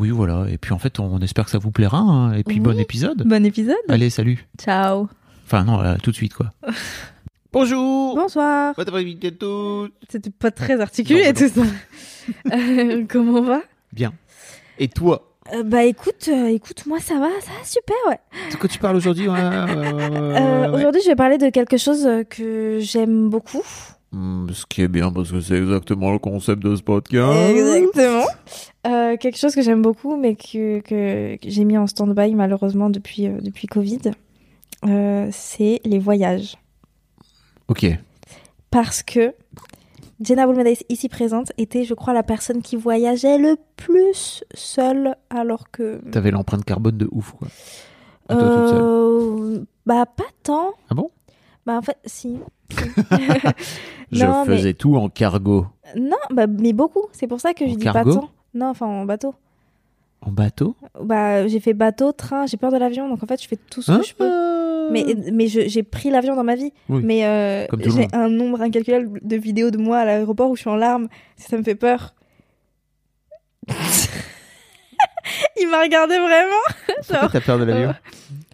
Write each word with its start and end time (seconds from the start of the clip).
Oui, 0.00 0.10
voilà. 0.10 0.46
Et 0.50 0.58
puis 0.58 0.72
en 0.72 0.78
fait, 0.78 1.00
on 1.00 1.18
espère 1.20 1.44
que 1.46 1.50
ça 1.50 1.58
vous 1.58 1.70
plaira. 1.70 1.98
hein. 1.98 2.32
Et 2.34 2.44
puis 2.44 2.56
Oui. 2.56 2.60
bon 2.60 2.78
épisode. 2.78 3.22
Bon 3.26 3.44
épisode. 3.44 3.74
Allez, 3.88 4.10
salut. 4.10 4.46
Ciao. 4.58 5.08
Enfin 5.46 5.64
non, 5.64 5.80
euh, 5.80 5.96
tout 6.02 6.10
de 6.10 6.16
suite 6.16 6.34
quoi. 6.34 6.50
Bonjour. 7.52 8.14
Bonsoir. 8.14 8.74
Bon 8.76 8.82
après-midi 8.82 9.26
à 9.28 9.30
tous. 9.32 9.88
C'était 10.08 10.30
pas 10.30 10.50
très 10.50 10.80
articulé 10.80 11.24
Non, 11.26 11.32
tout 11.32 11.48
ça. 11.48 11.62
Euh, 12.52 13.04
comment 13.08 13.38
on 13.38 13.42
va? 13.42 13.62
Bien. 13.94 14.12
Et 14.78 14.88
toi? 14.88 15.32
Euh, 15.54 15.62
Bah 15.62 15.84
écoute, 15.84 16.28
euh, 16.28 16.48
écoute, 16.48 16.84
moi 16.84 17.00
ça 17.00 17.14
va, 17.18 17.28
ça 17.40 17.50
va 17.58 17.64
super, 17.64 17.96
ouais. 18.10 18.18
De 18.52 18.56
quoi 18.56 18.68
tu 18.68 18.78
parles 18.78 18.96
aujourd'hui 18.96 19.26
ouais, 19.28 19.34
ouais, 19.34 19.48
ouais, 19.48 19.92
ouais, 19.94 20.12
Euh, 20.12 20.70
ouais. 20.70 20.76
Aujourd'hui, 20.76 21.00
je 21.02 21.08
vais 21.08 21.16
parler 21.16 21.38
de 21.38 21.48
quelque 21.48 21.78
chose 21.78 22.04
euh, 22.06 22.22
que 22.24 22.80
j'aime 22.82 23.30
beaucoup. 23.30 23.62
Hmm, 24.12 24.48
Ce 24.52 24.64
qui 24.66 24.82
est 24.82 24.88
bien 24.88 25.12
parce 25.12 25.30
que 25.30 25.40
c'est 25.40 25.58
exactement 25.58 26.12
le 26.12 26.18
concept 26.18 26.62
de 26.62 26.74
ce 26.76 26.82
podcast. 26.82 27.50
Exactement. 27.50 28.24
Euh, 28.86 29.16
quelque 29.16 29.36
chose 29.36 29.54
que 29.54 29.62
j'aime 29.62 29.82
beaucoup, 29.82 30.16
mais 30.16 30.34
que, 30.34 30.80
que, 30.80 31.36
que 31.36 31.50
j'ai 31.50 31.64
mis 31.64 31.76
en 31.76 31.86
stand-by 31.86 32.34
malheureusement 32.34 32.88
depuis, 32.88 33.26
euh, 33.26 33.38
depuis 33.40 33.66
Covid, 33.66 34.12
euh, 34.86 35.28
c'est 35.30 35.80
les 35.84 35.98
voyages. 35.98 36.56
Ok. 37.68 37.86
Parce 38.70 39.02
que 39.02 39.34
Jenna 40.20 40.46
Boulmedaïs, 40.46 40.84
ici 40.88 41.08
présente, 41.08 41.52
était, 41.58 41.84
je 41.84 41.94
crois, 41.94 42.12
la 42.14 42.22
personne 42.22 42.62
qui 42.62 42.76
voyageait 42.76 43.38
le 43.38 43.56
plus 43.76 44.42
seule, 44.54 45.16
alors 45.30 45.70
que... 45.70 46.00
T'avais 46.10 46.30
l'empreinte 46.30 46.64
carbone 46.64 46.96
de 46.96 47.08
ouf 47.12 47.32
quoi. 47.32 47.48
Toi 48.28 48.36
toute 48.38 48.68
seule. 48.68 49.66
Bah, 49.86 50.06
pas 50.06 50.24
tant. 50.42 50.72
Ah 50.90 50.94
bon? 50.94 51.10
Bah, 51.66 51.76
en 51.78 51.82
fait, 51.82 51.98
si. 52.04 52.38
Je 54.10 54.24
Non, 54.24 54.44
mais- 54.46 54.56
faisais 54.56 54.74
tout 54.74 54.96
en 54.96 55.08
cargo. 55.08 55.66
Non, 55.96 56.16
bah, 56.30 56.46
mais 56.46 56.72
beaucoup. 56.72 57.06
C'est 57.12 57.26
pour 57.26 57.40
ça 57.40 57.52
que 57.54 57.64
En 57.64 57.68
je 57.68 57.74
dis 57.74 57.84
cargo 57.84 58.14
pas 58.14 58.20
tant. 58.20 58.30
Non, 58.54 58.66
enfin, 58.70 58.86
en 58.86 59.04
bateau. 59.04 59.34
En 60.22 60.30
bateau? 60.32 60.74
Bah, 61.00 61.46
j'ai 61.46 61.60
fait 61.60 61.74
bateau, 61.74 62.12
train, 62.12 62.46
j'ai 62.46 62.56
peur 62.56 62.72
de 62.72 62.76
l'avion, 62.78 63.08
donc 63.08 63.22
en 63.22 63.26
fait, 63.26 63.40
je 63.40 63.46
fais 63.46 63.56
tout 63.70 63.82
ce 63.82 63.92
Hein 63.92 64.00
que 64.00 64.06
je 64.06 64.14
peux. 64.14 64.90
Mais, 64.90 65.04
mais 65.32 65.46
je- 65.48 65.68
j'ai 65.68 65.82
pris 65.82 66.08
l'avion 66.10 66.34
dans 66.34 66.42
ma 66.44 66.54
vie. 66.56 66.72
Oui. 66.88 67.02
Mais 67.04 67.26
euh, 67.26 67.66
j'ai 67.94 68.08
un 68.14 68.28
nombre 68.30 68.62
incalculable 68.62 69.20
de 69.22 69.36
vidéos 69.36 69.70
de 69.70 69.76
moi 69.78 69.98
à 69.98 70.04
l'aéroport 70.06 70.50
où 70.50 70.56
je 70.56 70.62
suis 70.62 70.70
en 70.70 70.76
larmes. 70.76 71.08
Ça 71.36 71.56
me 71.58 71.62
fait 71.62 71.74
peur. 71.74 72.14
Il 75.60 75.68
m'a 75.70 75.80
regardé 75.82 76.16
vraiment. 76.18 77.02
Genre, 77.20 77.30
t'as 77.30 77.40
peur 77.40 77.58
de 77.58 77.64
l'avion? 77.64 77.90
Euh, 77.90 77.92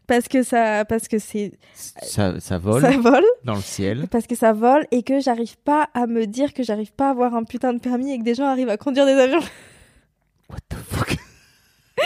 parce 0.07 0.29
que 0.29 0.43
ça, 0.43 0.85
parce 0.85 1.09
que 1.09 1.19
c'est, 1.19 1.53
ça, 1.75 2.39
ça 2.41 2.59
vole 2.59 2.83
ça 2.83 2.91
vole, 2.91 3.25
dans 3.45 3.55
le 3.55 3.61
ciel. 3.63 4.07
parce 4.11 4.27
que 4.27 4.35
ça 4.35 4.53
vole 4.53 4.87
et 4.91 5.03
que 5.03 5.21
j'arrive 5.21 5.57
pas 5.59 5.89
à 5.95 6.07
me 6.07 6.27
dire 6.27 6.53
que 6.53 6.63
j'arrive 6.63 6.93
pas 6.93 7.09
à 7.09 7.11
avoir 7.11 7.35
un 7.35 7.45
putain 7.45 7.73
de 7.73 7.79
permis 7.79 8.13
et 8.13 8.19
que 8.19 8.25
des 8.25 8.35
gens 8.35 8.47
arrivent 8.47 8.69
à 8.69 8.77
conduire 8.77 9.07
des 9.07 9.13
avions. 9.13 9.41
What 10.51 10.59
the 10.69 10.77
fuck? 10.77 11.17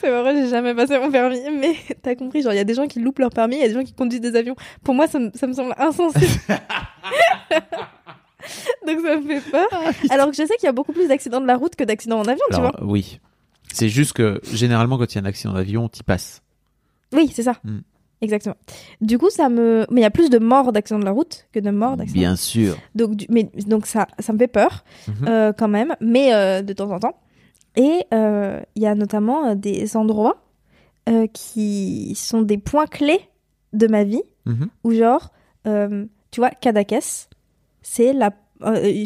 C'est 0.00 0.10
vrai, 0.10 0.34
j'ai 0.34 0.48
jamais 0.48 0.74
passé 0.74 0.98
mon 0.98 1.10
permis, 1.10 1.40
mais 1.50 1.76
t'as 2.02 2.14
compris, 2.14 2.42
genre 2.42 2.52
il 2.52 2.56
y 2.56 2.60
a 2.60 2.64
des 2.64 2.74
gens 2.74 2.86
qui 2.86 3.00
loupent 3.00 3.18
leur 3.18 3.30
permis, 3.30 3.56
il 3.56 3.62
y 3.62 3.64
a 3.64 3.68
des 3.68 3.74
gens 3.74 3.84
qui 3.84 3.92
conduisent 3.92 4.20
des 4.20 4.36
avions. 4.36 4.56
Pour 4.82 4.94
moi, 4.94 5.06
ça 5.06 5.18
me, 5.18 5.30
ça 5.34 5.46
me 5.46 5.52
semble 5.52 5.74
insensé. 5.78 6.26
Donc 8.86 9.00
ça 9.00 9.16
me 9.16 9.22
fait 9.22 9.50
peur. 9.50 9.66
Alors 10.10 10.30
que 10.30 10.36
je 10.36 10.46
sais 10.46 10.56
qu'il 10.56 10.66
y 10.66 10.68
a 10.68 10.72
beaucoup 10.72 10.92
plus 10.92 11.08
d'accidents 11.08 11.40
de 11.40 11.46
la 11.46 11.56
route 11.56 11.74
que 11.76 11.84
d'accidents 11.84 12.20
en 12.20 12.24
avion, 12.24 12.44
tu 12.50 12.60
vois. 12.60 12.72
Oui. 12.82 13.20
C'est 13.72 13.88
juste 13.88 14.12
que 14.12 14.40
généralement 14.52 14.98
quand 14.98 15.12
il 15.12 15.16
y 15.16 15.18
a 15.18 15.22
un 15.22 15.26
accident 15.26 15.54
d'avion, 15.54 15.88
t'y 15.88 16.02
passes. 16.02 16.42
Oui, 17.12 17.30
c'est 17.32 17.42
ça. 17.44 17.56
Hmm. 17.64 17.80
Exactement. 18.22 18.56
Du 19.02 19.18
coup, 19.18 19.28
ça 19.30 19.48
me. 19.50 19.86
Mais 19.90 20.00
il 20.00 20.02
y 20.02 20.06
a 20.06 20.10
plus 20.10 20.30
de 20.30 20.38
morts 20.38 20.72
d'accidents 20.72 20.98
de 21.00 21.04
la 21.04 21.10
route 21.10 21.46
que 21.52 21.60
de 21.60 21.70
morts 21.70 21.96
d'accidents. 21.98 22.18
Bien 22.20 22.36
sûr. 22.36 22.76
Donc, 22.94 23.14
du- 23.16 23.26
mais, 23.28 23.44
donc 23.66 23.86
ça, 23.86 24.06
ça 24.18 24.32
me 24.32 24.38
fait 24.38 24.48
peur 24.48 24.84
Mhm. 25.08 25.14
euh, 25.28 25.52
quand 25.52 25.68
même, 25.68 25.94
mais 26.00 26.32
euh, 26.34 26.62
de 26.62 26.72
temps 26.72 26.90
en 26.90 26.98
temps. 26.98 27.18
Et 27.76 28.04
euh, 28.14 28.60
il 28.74 28.82
y 28.82 28.86
a 28.86 28.94
notamment 28.94 29.54
des 29.54 29.96
endroits 29.98 30.42
qui 31.32 32.14
sont 32.16 32.42
des 32.42 32.58
points 32.58 32.86
clés 32.86 33.20
de 33.72 33.86
ma 33.86 34.02
vie, 34.04 34.22
Mhm. 34.46 34.68
où 34.84 34.92
genre, 34.92 35.30
tu 35.64 36.40
vois, 36.40 36.50
Cadaqués, 36.50 36.98
c'est 37.82 38.12
la, 38.12 38.30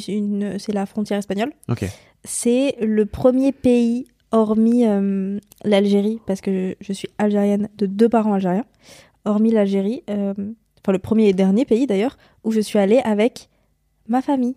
une, 0.08 0.58
c'est 0.58 0.72
la 0.72 0.86
frontière 0.86 1.18
espagnole. 1.18 1.52
Ok. 1.68 1.84
C'est 2.24 2.76
le 2.80 3.06
premier 3.06 3.52
pays, 3.52 4.06
hormis 4.32 4.86
euh, 4.86 5.38
l'Algérie, 5.64 6.20
parce 6.26 6.40
que 6.40 6.76
je, 6.80 6.86
je 6.86 6.92
suis 6.92 7.08
algérienne 7.18 7.68
de 7.76 7.86
deux 7.86 8.08
parents 8.08 8.34
algériens, 8.34 8.64
hormis 9.24 9.50
l'Algérie, 9.50 10.02
euh, 10.10 10.34
enfin 10.82 10.92
le 10.92 10.98
premier 10.98 11.28
et 11.28 11.32
dernier 11.32 11.64
pays 11.64 11.86
d'ailleurs, 11.86 12.16
où 12.44 12.52
je 12.52 12.60
suis 12.60 12.78
allée 12.78 13.00
avec 13.04 13.48
ma 14.08 14.22
famille. 14.22 14.56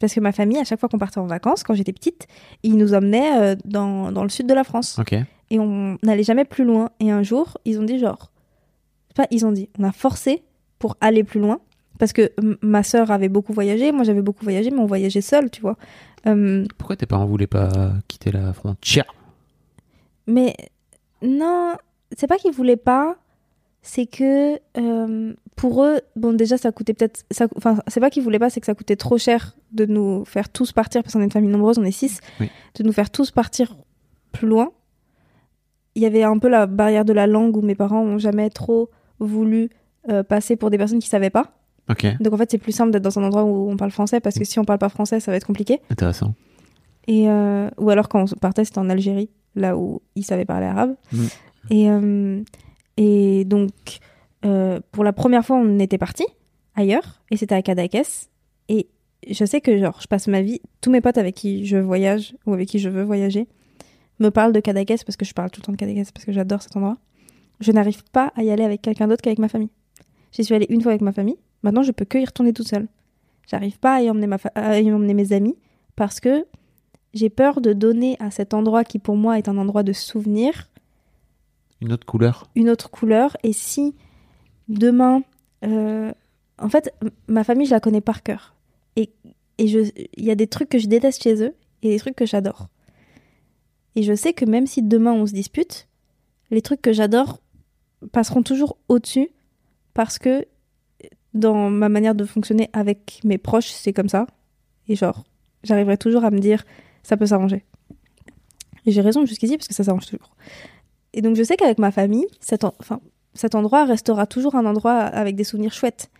Parce 0.00 0.14
que 0.14 0.20
ma 0.20 0.32
famille, 0.32 0.58
à 0.58 0.64
chaque 0.64 0.80
fois 0.80 0.88
qu'on 0.88 0.98
partait 0.98 1.18
en 1.18 1.26
vacances, 1.26 1.62
quand 1.62 1.74
j'étais 1.74 1.92
petite, 1.92 2.26
ils 2.62 2.76
nous 2.76 2.94
emmenaient 2.94 3.38
euh, 3.38 3.56
dans, 3.66 4.10
dans 4.10 4.22
le 4.22 4.30
sud 4.30 4.46
de 4.46 4.54
la 4.54 4.64
France. 4.64 4.98
Et 5.50 5.58
on 5.58 5.98
n'allait 6.02 6.22
jamais 6.22 6.46
plus 6.46 6.64
loin. 6.64 6.90
Et 7.00 7.10
un 7.10 7.22
jour, 7.22 7.58
ils 7.66 7.78
ont 7.78 7.82
dit 7.82 7.98
genre... 7.98 8.30
Enfin, 9.12 9.26
ils 9.30 9.44
ont 9.44 9.52
dit, 9.52 9.68
on 9.78 9.84
a 9.84 9.92
forcé 9.92 10.42
pour 10.78 10.96
aller 11.00 11.22
plus 11.22 11.40
loin. 11.40 11.60
Parce 12.00 12.12
que 12.14 12.32
ma 12.62 12.82
sœur 12.82 13.10
avait 13.10 13.28
beaucoup 13.28 13.52
voyagé, 13.52 13.92
moi 13.92 14.04
j'avais 14.04 14.22
beaucoup 14.22 14.42
voyagé, 14.42 14.70
mais 14.70 14.78
on 14.78 14.86
voyageait 14.86 15.20
seul, 15.20 15.50
tu 15.50 15.60
vois. 15.60 15.76
Euh, 16.26 16.64
Pourquoi 16.78 16.96
tes 16.96 17.04
parents 17.06 17.26
voulaient 17.26 17.46
pas 17.46 17.92
quitter 18.08 18.32
la 18.32 18.52
frontière? 18.54 19.04
Mais 20.26 20.56
non, 21.20 21.74
c'est 22.16 22.26
pas 22.26 22.38
qu'ils 22.38 22.52
voulaient 22.52 22.76
pas, 22.78 23.16
c'est 23.82 24.06
que 24.06 24.58
euh, 24.78 25.34
pour 25.56 25.84
eux, 25.84 26.00
bon 26.16 26.32
déjà 26.32 26.56
ça 26.56 26.72
coûtait 26.72 26.94
peut-être, 26.94 27.22
enfin 27.56 27.78
c'est 27.86 28.00
pas 28.00 28.08
qu'ils 28.08 28.22
voulaient 28.22 28.38
pas, 28.38 28.48
c'est 28.48 28.60
que 28.60 28.66
ça 28.66 28.74
coûtait 28.74 28.96
trop 28.96 29.18
cher 29.18 29.54
de 29.72 29.84
nous 29.84 30.24
faire 30.24 30.48
tous 30.48 30.72
partir 30.72 31.02
parce 31.02 31.12
qu'on 31.12 31.20
est 31.20 31.24
une 31.24 31.30
famille 31.30 31.50
nombreuse, 31.50 31.78
on 31.78 31.84
est 31.84 31.90
six, 31.92 32.20
Oui. 32.40 32.48
de 32.76 32.82
nous 32.82 32.92
faire 32.92 33.10
tous 33.10 33.30
partir 33.30 33.76
plus 34.32 34.48
loin. 34.48 34.70
Il 35.96 36.02
y 36.02 36.06
avait 36.06 36.22
un 36.22 36.38
peu 36.38 36.48
la 36.48 36.66
barrière 36.66 37.04
de 37.04 37.12
la 37.12 37.26
langue 37.26 37.56
où 37.58 37.60
mes 37.62 37.74
parents 37.74 38.00
ont 38.02 38.16
jamais 38.18 38.48
trop 38.48 38.88
voulu 39.18 39.68
euh, 40.08 40.22
passer 40.22 40.56
pour 40.56 40.70
des 40.70 40.78
personnes 40.78 41.00
qui 41.00 41.08
savaient 41.08 41.28
pas. 41.30 41.52
Donc 42.20 42.32
en 42.32 42.36
fait 42.36 42.50
c'est 42.50 42.58
plus 42.58 42.72
simple 42.72 42.90
d'être 42.90 43.02
dans 43.02 43.18
un 43.18 43.24
endroit 43.24 43.44
où 43.44 43.70
on 43.70 43.76
parle 43.76 43.90
français 43.90 44.20
parce 44.20 44.38
que 44.38 44.44
si 44.44 44.58
on 44.58 44.64
parle 44.64 44.78
pas 44.78 44.88
français 44.88 45.20
ça 45.20 45.30
va 45.30 45.36
être 45.36 45.46
compliqué. 45.46 45.80
Intéressant. 45.90 46.34
Et 47.06 47.28
euh, 47.28 47.68
ou 47.78 47.90
alors 47.90 48.08
quand 48.08 48.22
on 48.22 48.36
partait, 48.36 48.64
c'était 48.64 48.78
en 48.78 48.88
Algérie, 48.88 49.30
là 49.54 49.76
où 49.76 50.02
ils 50.14 50.24
savaient 50.24 50.44
parler 50.44 50.66
arabe. 50.66 50.94
Mm. 51.12 51.26
Et, 51.70 51.90
euh, 51.90 52.42
et 52.96 53.44
donc, 53.44 53.70
euh, 54.44 54.80
pour 54.92 55.04
la 55.04 55.12
première 55.12 55.44
fois, 55.44 55.56
on 55.56 55.78
était 55.78 55.98
parti 55.98 56.24
ailleurs, 56.74 57.22
et 57.30 57.36
c'était 57.36 57.54
à 57.54 57.62
Cadaqués. 57.62 58.02
Et 58.68 58.88
je 59.28 59.44
sais 59.44 59.60
que 59.60 59.76
genre, 59.78 59.98
je 60.00 60.06
passe 60.06 60.28
ma 60.28 60.40
vie, 60.40 60.60
tous 60.80 60.90
mes 60.90 61.00
potes 61.00 61.18
avec 61.18 61.34
qui 61.34 61.66
je 61.66 61.76
voyage 61.76 62.34
ou 62.46 62.54
avec 62.54 62.68
qui 62.68 62.78
je 62.78 62.88
veux 62.88 63.02
voyager 63.02 63.48
me 64.18 64.30
parlent 64.30 64.52
de 64.52 64.60
Cadaqués 64.60 64.96
parce 65.04 65.16
que 65.16 65.24
je 65.24 65.34
parle 65.34 65.50
tout 65.50 65.60
le 65.60 65.66
temps 65.66 65.72
de 65.72 65.76
Cadaqués 65.76 66.04
parce 66.14 66.24
que 66.24 66.32
j'adore 66.32 66.62
cet 66.62 66.76
endroit. 66.76 66.98
Je 67.60 67.72
n'arrive 67.72 68.04
pas 68.12 68.32
à 68.36 68.42
y 68.42 68.50
aller 68.50 68.64
avec 68.64 68.82
quelqu'un 68.82 69.08
d'autre 69.08 69.22
qu'avec 69.22 69.38
ma 69.38 69.48
famille. 69.48 69.70
J'y 70.32 70.44
suis 70.44 70.54
allée 70.54 70.66
une 70.70 70.80
fois 70.80 70.92
avec 70.92 71.02
ma 71.02 71.12
famille. 71.12 71.36
Maintenant, 71.62 71.82
je 71.82 71.92
peux 71.92 72.04
que 72.04 72.18
y 72.18 72.24
retourner 72.24 72.52
toute 72.52 72.68
seule. 72.68 72.88
J'arrive 73.46 73.78
pas 73.78 73.96
à 73.96 74.02
y 74.02 74.10
emmener, 74.10 74.26
ma 74.26 74.36
à 74.54 74.80
y 74.80 74.92
emmener 74.92 75.14
mes 75.14 75.32
amis 75.32 75.56
parce 75.96 76.20
que 76.20 76.46
j'ai 77.14 77.30
peur 77.30 77.60
de 77.60 77.72
donner 77.72 78.16
à 78.20 78.30
cet 78.30 78.54
endroit 78.54 78.84
qui 78.84 78.98
pour 78.98 79.16
moi 79.16 79.38
est 79.38 79.48
un 79.48 79.58
endroit 79.58 79.82
de 79.82 79.92
souvenir 79.92 80.70
Une 81.80 81.92
autre 81.92 82.06
couleur 82.06 82.48
une 82.54 82.70
autre 82.70 82.90
couleur. 82.90 83.36
Et 83.42 83.52
si 83.52 83.94
demain, 84.68 85.22
euh, 85.64 86.12
en 86.58 86.68
fait, 86.68 86.94
ma 87.26 87.42
famille, 87.42 87.66
je 87.66 87.72
la 87.72 87.80
connais 87.80 88.00
par 88.00 88.22
cœur. 88.22 88.54
Et 88.96 89.10
et 89.60 89.66
il 90.16 90.24
y 90.24 90.30
a 90.30 90.34
des 90.34 90.46
trucs 90.46 90.70
que 90.70 90.78
je 90.78 90.86
déteste 90.86 91.22
chez 91.22 91.42
eux 91.42 91.54
et 91.82 91.90
des 91.90 91.98
trucs 91.98 92.16
que 92.16 92.24
j'adore. 92.24 92.68
Et 93.94 94.02
je 94.02 94.14
sais 94.14 94.32
que 94.32 94.46
même 94.46 94.66
si 94.66 94.82
demain 94.82 95.12
on 95.12 95.26
se 95.26 95.34
dispute, 95.34 95.86
les 96.50 96.62
trucs 96.62 96.80
que 96.80 96.94
j'adore, 96.94 97.40
passeront 98.10 98.42
toujours 98.42 98.78
au-dessus 98.88 99.28
parce 99.92 100.18
que 100.18 100.46
dans 101.34 101.70
ma 101.70 101.88
manière 101.88 102.14
de 102.14 102.24
fonctionner 102.24 102.68
avec 102.72 103.20
mes 103.24 103.38
proches, 103.38 103.68
c'est 103.70 103.92
comme 103.92 104.08
ça. 104.08 104.26
Et 104.88 104.96
genre, 104.96 105.24
j'arriverai 105.62 105.96
toujours 105.96 106.24
à 106.24 106.30
me 106.30 106.38
dire, 106.38 106.64
ça 107.02 107.16
peut 107.16 107.26
s'arranger. 107.26 107.64
Et 108.86 108.92
j'ai 108.92 109.00
raison 109.00 109.24
jusqu'ici 109.26 109.56
parce 109.56 109.68
que 109.68 109.74
ça 109.74 109.84
s'arrange 109.84 110.06
toujours. 110.06 110.34
Et 111.12 111.22
donc 111.22 111.36
je 111.36 111.42
sais 111.42 111.56
qu'avec 111.56 111.78
ma 111.78 111.90
famille, 111.90 112.26
cet, 112.40 112.64
en- 112.64 112.74
enfin, 112.80 113.00
cet 113.34 113.54
endroit 113.54 113.84
restera 113.84 114.26
toujours 114.26 114.54
un 114.54 114.64
endroit 114.66 114.94
avec 114.94 115.36
des 115.36 115.44
souvenirs 115.44 115.72
chouettes. 115.72 116.10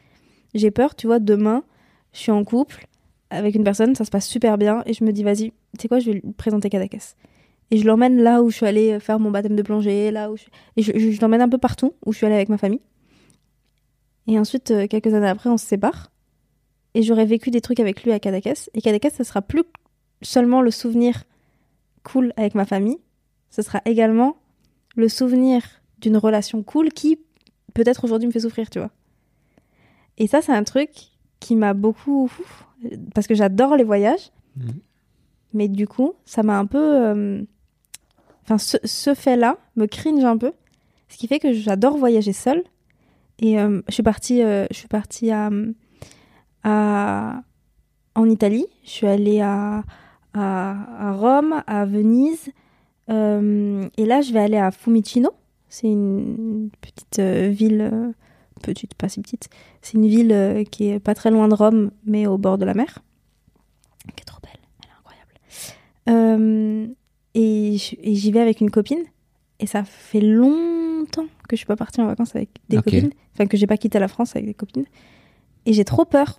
J'ai 0.55 0.71
peur, 0.71 0.95
tu 0.95 1.07
vois, 1.07 1.19
demain, 1.21 1.63
je 2.13 2.19
suis 2.19 2.33
en 2.33 2.45
couple 2.45 2.87
avec 3.31 3.55
une 3.55 3.65
personne, 3.65 3.95
ça 3.95 4.05
se 4.05 4.11
passe 4.11 4.27
super 4.27 4.59
bien, 4.59 4.83
et 4.87 4.93
je 4.93 5.05
me 5.05 5.13
dis, 5.13 5.23
vas-y, 5.23 5.51
tu 5.53 5.83
sais 5.83 5.89
quoi, 5.89 6.01
je 6.01 6.07
vais 6.07 6.13
lui 6.15 6.33
présenter 6.37 6.69
Cadaquès. 6.69 7.17
Et 7.71 7.77
je 7.79 7.87
l'emmène 7.87 8.21
là 8.21 8.43
où 8.43 8.51
je 8.51 8.57
suis 8.57 8.67
allée 8.67 8.99
faire 8.99 9.21
mon 9.21 9.31
baptême 9.31 9.55
de 9.55 9.63
plongée, 9.63 10.11
là 10.11 10.33
où. 10.33 10.35
Et 10.77 10.83
je- 10.83 10.91
je 10.99 11.21
l'emmène 11.21 11.41
un 11.41 11.49
peu 11.49 11.59
partout 11.59 11.95
où 12.05 12.13
je 12.13 12.17
suis 12.17 12.27
allée 12.27 12.35
avec 12.35 12.49
ma 12.49 12.59
famille. 12.59 12.81
Et 14.27 14.39
ensuite, 14.39 14.71
euh, 14.71 14.87
quelques 14.87 15.15
années 15.15 15.29
après, 15.29 15.51
on 15.51 15.57
se 15.57 15.67
sépare. 15.67 16.11
Et 16.95 17.03
j'aurais 17.03 17.25
vécu 17.27 17.51
des 17.51 17.61
trucs 17.61 17.81
avec 17.81 18.03
lui 18.03 18.13
à 18.13 18.21
Cadaquès. 18.21 18.71
Et 18.75 18.81
Cadaquès, 18.81 19.15
ce 19.17 19.25
sera 19.25 19.43
plus 19.43 19.65
seulement 20.23 20.61
le 20.61 20.71
souvenir 20.71 21.25
cool 22.03 22.33
avec 22.37 22.55
ma 22.55 22.65
famille, 22.65 22.99
ce 23.51 23.63
sera 23.63 23.81
également 23.85 24.37
le 24.97 25.09
souvenir 25.09 25.63
d'une 25.99 26.17
relation 26.17 26.63
cool 26.63 26.91
qui, 26.91 27.19
peut-être 27.75 28.05
aujourd'hui, 28.05 28.27
me 28.27 28.33
fait 28.33 28.41
souffrir, 28.41 28.71
tu 28.71 28.79
vois. 28.79 28.91
Et 30.19 30.27
ça, 30.27 30.43
c'est 30.43 30.53
un 30.53 30.65
truc 30.65 30.91
qui 31.41 31.57
m'a 31.57 31.75
beaucoup... 31.75 32.31
Parce 33.15 33.27
que 33.27 33.35
j'adore 33.35 33.77
les 33.77 33.85
voyages. 33.85 34.31
Mhm. 34.57 34.81
Mais 35.53 35.69
du 35.69 35.87
coup, 35.87 36.15
ça 36.25 36.43
m'a 36.43 36.59
un 36.59 36.67
peu... 36.67 36.79
euh, 36.79 37.43
Enfin, 38.43 38.59
ce, 38.59 38.79
ce 38.85 39.15
fait-là 39.15 39.59
me 39.77 39.87
cringe 39.87 40.25
un 40.25 40.37
peu. 40.37 40.53
Ce 41.09 41.17
qui 41.17 41.27
fait 41.29 41.39
que 41.39 41.53
j'adore 41.53 41.97
voyager 41.97 42.33
seule. 42.33 42.65
Et 43.41 43.59
euh, 43.59 43.83
je 43.89 43.95
suis 43.95 44.03
partie, 44.03 44.43
euh, 44.43 44.67
je 44.71 44.77
suis 44.77 44.89
partie 44.89 45.33
en 45.33 45.73
Italie. 48.27 48.67
Je 48.85 48.91
suis 48.91 49.07
allée 49.07 49.41
à, 49.41 49.83
Rome, 50.35 51.63
à 51.67 51.87
Venise. 51.87 52.51
Euh, 53.09 53.89
et 53.97 54.05
là, 54.05 54.21
je 54.21 54.33
vais 54.33 54.41
aller 54.41 54.59
à 54.59 54.71
Fumicino. 54.71 55.31
C'est 55.69 55.89
une 55.89 56.71
petite 56.81 57.21
ville, 57.21 58.13
petite, 58.63 58.95
pas 58.95 59.09
si 59.09 59.21
petite. 59.21 59.49
C'est 59.81 59.95
une 59.95 60.07
ville 60.07 60.65
qui 60.71 60.89
est 60.89 61.01
pas 61.01 61.15
très 61.15 61.31
loin 61.31 61.49
de 61.49 61.55
Rome, 61.55 61.93
mais 62.05 62.27
au 62.27 62.37
bord 62.39 62.59
de 62.59 62.67
la 62.67 62.75
mer. 62.75 62.99
Qui 64.17 64.23
est 64.23 64.25
trop 64.25 64.41
belle, 64.43 64.59
elle 64.81 64.89
est 64.89 64.93
incroyable. 66.13 66.97
Et 67.35 67.77
j'y 67.79 68.33
vais 68.33 68.41
avec 68.41 68.61
une 68.61 68.71
copine. 68.71 69.05
Et 69.61 69.67
ça 69.67 69.85
fait 69.85 70.21
longtemps 70.21 71.27
que 71.49 71.55
je 71.55 71.57
suis 71.57 71.67
pas 71.67 71.77
partie 71.77 72.01
en 72.01 72.07
vacances 72.07 72.35
avec 72.35 72.49
des 72.69 72.79
copines. 72.79 73.11
Enfin, 73.35 73.47
que 73.47 73.57
j'ai 73.57 73.67
pas 73.67 73.77
quitté 73.77 73.99
la 73.99 74.09
France 74.09 74.35
avec 74.35 74.47
des 74.47 74.55
copines. 74.55 74.87
Et 75.67 75.73
j'ai 75.75 75.85
trop 75.85 76.05
peur. 76.05 76.39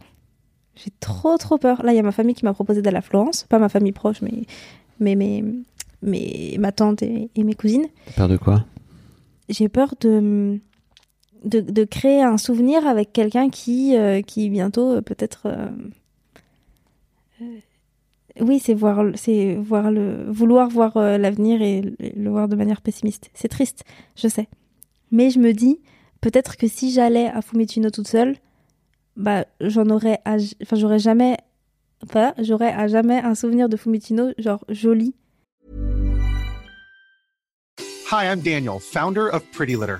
J'ai 0.76 0.92
trop, 1.00 1.38
trop 1.38 1.58
peur. 1.58 1.84
Là, 1.84 1.94
il 1.94 1.98
y 1.98 2.00
a 2.00 2.04
ma 2.04 2.12
famille 2.12 2.34
qui 2.34 2.46
m'a 2.46 2.54
proposé 2.54 2.82
d'aller 2.82 2.98
à 2.98 3.02
Florence. 3.02 3.44
Pas 3.44 3.60
ma 3.60 3.70
famille 3.70 3.92
proche, 3.92 4.22
mais, 4.22 4.44
mais, 5.00 5.16
mais, 5.16 5.44
mais 6.02 6.56
ma 6.58 6.72
tante 6.72 7.04
et, 7.04 7.30
et 7.36 7.44
mes 7.44 7.54
cousines. 7.54 7.88
Peur 8.16 8.28
de 8.28 8.38
quoi? 8.38 8.66
J'ai 9.50 9.70
peur 9.70 9.94
de, 10.02 10.60
de, 11.44 11.60
de 11.60 11.84
créer 11.84 12.24
un 12.24 12.38
souvenir 12.38 12.88
avec 12.88 13.14
quelqu'un 13.14 13.50
qui, 13.50 13.96
euh, 13.96 14.22
qui 14.22 14.50
bientôt, 14.50 14.94
euh, 14.94 15.02
peut-être. 15.02 15.42
euh, 15.46 15.68
euh, 17.42 17.60
oui, 18.40 18.60
c'est 18.64 18.74
voir, 18.74 19.04
c'est 19.16 19.56
voir 19.56 19.92
le, 19.92 20.30
vouloir 20.32 20.70
voir 20.70 20.98
euh, 20.98 21.18
l'avenir 21.18 21.62
et 21.62 21.82
le, 21.82 22.30
voir 22.30 22.48
de 22.48 22.56
manière 22.56 22.82
pessimiste. 22.82 23.30
C'est 23.34 23.48
triste, 23.48 23.84
je 24.16 24.28
sais. 24.28 24.48
Mais 25.12 25.30
je 25.30 25.40
me 25.40 25.54
dis, 25.54 25.80
peut-être 26.22 26.58
que 26.58 26.68
si 26.68 26.92
j'allais 26.92 27.28
à 27.28 27.42
Fumetino 27.42 27.90
toute 27.90 28.08
seule, 28.08 28.38
bah, 29.18 29.46
j'en 29.60 29.90
aurais, 29.90 30.20
enfin, 30.26 30.76
j'aurais 30.76 31.00
jamais, 31.00 31.38
enfin, 32.04 32.34
j'aurais 32.40 32.72
à 32.72 32.88
jamais 32.88 33.20
un 33.20 33.36
souvenir 33.36 33.68
de 33.68 33.78
Fumetino, 33.78 34.32
genre 34.38 34.64
joli. 34.70 35.14
Hi, 38.12 38.26
I'm 38.26 38.42
Daniel, 38.42 38.80
founder 38.80 39.30
of 39.32 39.44
Pretty 39.52 39.76
Litter. 39.76 40.00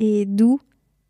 et 0.00 0.26
doux 0.26 0.60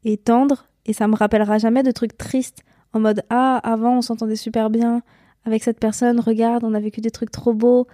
et 0.05 0.19
tendre 0.19 0.67
et 0.85 0.93
ça 0.93 1.09
me 1.09 1.17
rappellera 1.17 1.59
jamais 1.59 1.83
de 1.83 1.91
trucs 1.91 2.19
tristes 2.19 2.63
en 2.93 3.01
mode 3.01 3.23
ah 3.31 3.59
avant 3.63 3.99
on 3.99 4.03
s'entendait 4.03 4.37
super 4.37 4.69
bien 4.69 5.03
avec 5.45 5.63
cette 5.65 5.81
personne 5.81 6.21
regarde 6.21 6.65
on 6.65 6.75
a 6.75 6.81
vécu 6.81 7.01
des 7.01 7.11
trucs 7.11 7.31
trop 7.31 7.55
beaux 7.55 7.87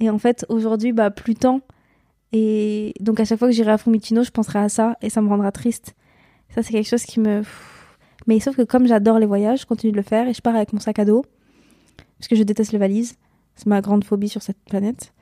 et 0.00 0.10
en 0.10 0.18
fait 0.18 0.44
aujourd'hui 0.48 0.92
bah 0.92 1.10
plus 1.10 1.34
tant. 1.34 1.60
Et 2.32 2.94
donc 3.00 3.20
à 3.20 3.24
chaque 3.24 3.38
fois 3.38 3.48
que 3.48 3.54
j'irai 3.54 3.72
à 3.72 3.78
Fumitino 3.78 4.24
je 4.24 4.30
penserai 4.30 4.58
à 4.58 4.68
ça 4.68 4.96
et 5.02 5.10
ça 5.10 5.20
me 5.20 5.28
rendra 5.28 5.52
triste. 5.52 5.94
Ça 6.54 6.62
c'est 6.62 6.72
quelque 6.72 6.88
chose 6.88 7.04
qui 7.04 7.20
me 7.20 7.42
mais 8.26 8.40
sauf 8.40 8.56
que 8.56 8.62
comme 8.62 8.86
j'adore 8.86 9.18
les 9.18 9.26
voyages 9.26 9.60
je 9.60 9.66
continue 9.66 9.92
de 9.92 9.96
le 9.96 10.02
faire 10.02 10.26
et 10.26 10.32
je 10.32 10.40
pars 10.40 10.56
avec 10.56 10.72
mon 10.72 10.80
sac 10.80 10.98
à 10.98 11.04
dos 11.04 11.24
parce 12.18 12.28
que 12.28 12.36
je 12.36 12.42
déteste 12.42 12.72
les 12.72 12.78
valises. 12.78 13.16
C'est 13.54 13.66
ma 13.66 13.80
grande 13.80 14.04
phobie 14.04 14.28
sur 14.28 14.42
cette 14.42 14.58
planète 14.64 15.12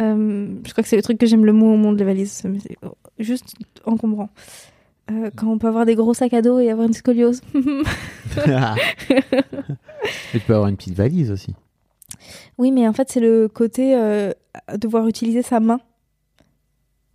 Euh, 0.00 0.48
je 0.66 0.72
crois 0.72 0.82
que 0.82 0.88
c'est 0.88 0.96
le 0.96 1.02
truc 1.02 1.18
que 1.18 1.26
j'aime 1.26 1.44
le 1.44 1.52
moins 1.52 1.72
au 1.72 1.76
monde 1.76 1.96
les 1.98 2.04
valises 2.04 2.32
c'est 2.32 2.76
juste 3.20 3.54
encombrant 3.84 4.28
Euh, 5.10 5.30
quand 5.36 5.46
on 5.48 5.58
peut 5.58 5.68
avoir 5.68 5.84
des 5.86 5.94
gros 5.94 6.14
sacs 6.14 6.32
à 6.34 6.42
dos 6.42 6.58
et 6.58 6.70
avoir 6.70 6.86
une 6.88 6.94
scoliose 6.94 7.42
Et 10.34 10.38
tu 10.38 10.40
peux 10.40 10.54
avoir 10.54 10.68
une 10.68 10.76
petite 10.76 10.94
valise 10.94 11.30
aussi. 11.30 11.54
Oui, 12.58 12.70
mais 12.72 12.86
en 12.88 12.92
fait, 12.92 13.10
c'est 13.10 13.20
le 13.20 13.48
côté 13.48 13.94
euh, 13.96 14.32
devoir 14.76 15.06
utiliser 15.08 15.42
sa 15.42 15.60
main 15.60 15.80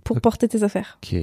pour 0.03 0.19
porter 0.21 0.47
tes 0.47 0.63
affaires. 0.63 0.99
Ok. 1.03 1.15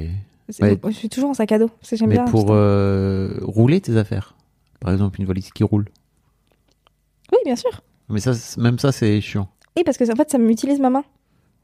C'est- 0.48 0.62
Ouais. 0.62 0.78
Je 0.86 0.90
suis 0.90 1.08
toujours 1.08 1.30
en 1.30 1.34
sac 1.34 1.50
à 1.52 1.58
dos. 1.58 1.68
que 1.88 1.96
J'aime 1.96 2.08
Mais 2.08 2.16
bien. 2.16 2.24
pour 2.26 2.46
euh, 2.50 3.38
rouler 3.42 3.80
tes 3.80 3.96
affaires. 3.96 4.34
Par 4.80 4.92
exemple, 4.92 5.20
une 5.20 5.26
valise 5.26 5.50
qui 5.50 5.64
roule. 5.64 5.86
Oui, 7.32 7.38
bien 7.44 7.56
sûr. 7.56 7.82
Mais 8.08 8.20
ça, 8.20 8.34
c'est- 8.34 8.60
même 8.60 8.78
ça, 8.78 8.92
c'est 8.92 9.20
chiant. 9.20 9.48
Oui, 9.76 9.82
parce 9.84 9.96
que 9.98 10.10
en 10.10 10.16
fait, 10.16 10.30
ça 10.30 10.38
m'utilise 10.38 10.78
ma 10.80 10.90
main. 10.90 11.04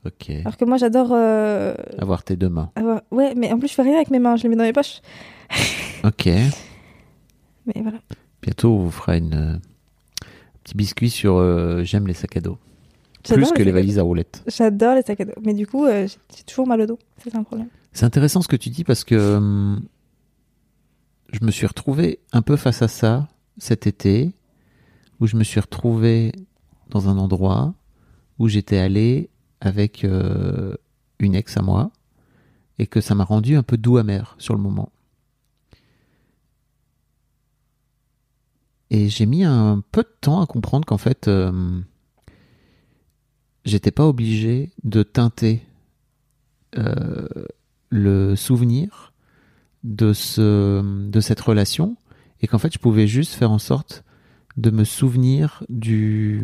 Ok. 0.05 0.31
Alors 0.31 0.57
que 0.57 0.65
moi, 0.65 0.77
j'adore. 0.79 1.11
euh, 1.13 1.75
Avoir 1.99 2.25
tes 2.25 2.37
deux 2.37 2.49
mains. 2.49 2.71
avoir- 2.75 3.03
Ouais, 3.11 3.35
mais 3.37 3.53
en 3.53 3.59
plus, 3.59 3.69
je 3.69 3.75
fais 3.75 3.83
rien 3.83 3.95
avec 3.97 4.11
mes 4.11 4.19
mains. 4.19 4.37
Je 4.37 4.43
les 4.45 4.49
mets 4.49 4.57
dans 4.57 4.65
mes 4.65 4.73
poches. 4.73 5.01
Ok. 6.05 6.27
Mais 6.27 7.81
voilà. 7.81 7.99
Bientôt, 8.43 8.73
on 8.75 8.79
vous 8.85 8.91
fera 8.91 9.17
une, 9.17 9.35
euh, 9.35 9.55
un 9.55 9.61
petit 10.65 10.77
biscuit 10.77 11.11
sur 11.11 11.37
euh, 11.37 11.85
j'aime 11.85 12.09
les 12.09 12.15
sacs 12.15 12.37
à 12.37 12.41
dos. 12.41 12.59
J'adore 13.25 13.45
Plus 13.51 13.57
que 13.57 13.63
les 13.63 13.71
valises 13.71 14.01
à 14.01 14.03
roulettes. 14.03 14.43
J'adore 14.49 14.97
les 14.97 15.03
sacs 15.03 15.21
à 15.21 15.25
dos. 15.27 15.33
Mais 15.45 15.55
du 15.55 15.65
coup, 15.69 15.85
euh, 15.87 16.09
j'ai- 16.09 16.19
j'ai 16.37 16.43
toujours 16.43 16.67
mal 16.67 16.81
au 16.81 16.87
dos. 16.87 16.99
C'est 17.23 17.37
un 17.37 17.45
problème. 17.45 17.69
C'est 17.93 18.05
intéressant 18.05 18.43
ce 18.43 18.49
que 18.49 18.57
tu 18.57 18.69
dis 18.71 18.83
parce 18.83 19.05
que 19.05 19.77
je 21.33 21.45
me 21.45 21.51
suis 21.53 21.67
retrouvé 21.67 22.19
un 22.33 22.43
peu 22.43 22.57
face 22.57 22.83
à 22.83 22.89
ça 22.89 23.29
cet 23.59 23.87
été, 23.87 24.33
où 25.21 25.27
je 25.29 25.37
me 25.37 25.45
suis 25.45 25.61
retrouvé 25.61 26.33
dans 26.91 27.09
un 27.09 27.17
endroit 27.19 27.75
où 28.41 28.49
j'étais 28.49 28.79
allé 28.79 29.31
avec 29.63 30.05
euh, 30.05 30.75
une 31.21 31.37
ex 31.37 31.57
à 31.57 31.63
moi 31.63 31.93
et 32.79 32.87
que 32.89 33.01
ça 33.01 33.15
m'a 33.15 33.25
rendu 33.25 33.57
un 33.57 33.63
peu 33.63 33.77
doux 33.77 33.97
amer 33.97 34.35
sur 34.39 34.55
le 34.55 34.61
moment. 34.61 34.93
Et 38.91 39.09
j'ai 39.09 39.25
mis 39.25 39.45
un 39.45 39.83
peu 39.93 40.03
de 40.03 40.13
temps 40.21 40.43
à 40.43 40.47
comprendre 40.47 40.85
qu'en 40.85 40.99
fait, 40.99 41.29
euh, 41.29 41.81
j'étais 43.65 43.93
pas 43.93 44.07
obligé 44.07 44.73
de 44.83 45.05
teinter 45.05 45.63
euh, 46.77 47.27
le 47.89 48.35
souvenir 48.35 49.13
de, 49.85 50.13
ce, 50.13 51.09
de 51.09 51.21
cette 51.21 51.41
relation 51.41 51.97
et 52.41 52.49
qu'en 52.49 52.59
fait, 52.59 52.75
je 52.75 52.81
pouvais 52.81 53.07
juste 53.07 53.35
faire 53.35 53.53
en 53.53 53.61
sorte 53.61 54.03
de 54.57 54.71
me 54.71 54.83
souvenir 54.83 55.63
du 55.69 56.43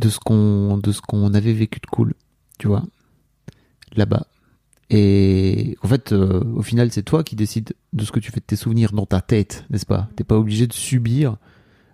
de 0.00 0.08
ce 0.08 0.18
qu'on 0.18 0.78
de 0.78 0.92
ce 0.92 1.00
qu'on 1.00 1.32
avait 1.34 1.52
vécu 1.52 1.78
de 1.80 1.86
cool, 1.86 2.14
tu 2.58 2.66
vois, 2.66 2.84
là-bas. 3.94 4.26
Et 4.90 5.76
en 5.82 5.88
fait, 5.88 6.12
euh, 6.12 6.42
au 6.54 6.62
final, 6.62 6.90
c'est 6.90 7.04
toi 7.04 7.22
qui 7.22 7.36
décides 7.36 7.74
de 7.92 8.04
ce 8.04 8.10
que 8.10 8.18
tu 8.18 8.32
fais 8.32 8.40
de 8.40 8.44
tes 8.44 8.56
souvenirs 8.56 8.92
dans 8.92 9.06
ta 9.06 9.20
tête, 9.20 9.64
n'est-ce 9.70 9.86
pas? 9.86 10.08
T'es 10.16 10.24
pas 10.24 10.36
obligé 10.36 10.66
de 10.66 10.72
subir 10.72 11.36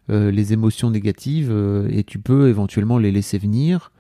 euh, 0.09 0.31
les 0.31 0.55
émotions 0.55 0.91
négatives 0.91 1.51
euh, 1.51 1.89
et 1.91 2.05
tu 2.05 2.19
peux 2.19 2.49
éventuellement 2.49 2.99
les 2.99 3.13
laisser 3.13 3.37
venir 3.37 3.93